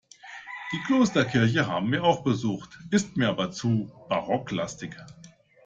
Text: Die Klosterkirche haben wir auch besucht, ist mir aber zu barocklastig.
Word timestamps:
Die 0.73 0.79
Klosterkirche 0.87 1.67
haben 1.67 1.91
wir 1.91 2.03
auch 2.03 2.23
besucht, 2.23 2.75
ist 2.89 3.17
mir 3.17 3.29
aber 3.29 3.51
zu 3.51 3.91
barocklastig. 4.09 4.95